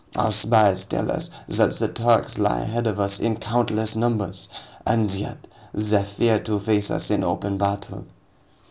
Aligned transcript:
Our 0.15 0.31
spies 0.31 0.85
tell 0.85 1.11
us 1.11 1.29
that 1.47 1.73
the 1.75 1.87
Turks 1.87 2.39
lie 2.39 2.61
ahead 2.61 2.87
of 2.87 2.99
us 2.99 3.19
in 3.19 3.35
countless 3.35 3.95
numbers. 3.95 4.49
And 4.83 5.13
yet, 5.13 5.45
they 5.75 6.01
fear 6.03 6.39
to 6.39 6.59
face 6.59 6.89
us 6.89 7.11
in 7.11 7.23
open 7.23 7.59
battle." 7.59 8.07